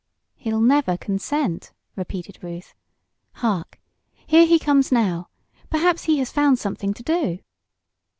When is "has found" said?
6.17-6.57